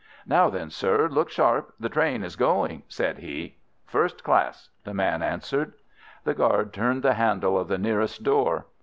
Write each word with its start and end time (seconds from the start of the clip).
"Now, 0.25 0.49
then, 0.49 0.71
sir, 0.71 1.07
look 1.07 1.29
sharp, 1.29 1.75
the 1.79 1.87
train 1.87 2.23
is 2.23 2.35
going," 2.35 2.81
said 2.87 3.19
he. 3.19 3.59
"First 3.85 4.23
class," 4.23 4.71
the 4.83 4.95
man 4.95 5.21
answered. 5.21 5.73
The 6.23 6.33
guard 6.33 6.73
turned 6.73 7.03
the 7.03 7.13
handle 7.13 7.55
of 7.55 7.67
the 7.67 7.77
nearest 7.77 8.23
door. 8.23 8.65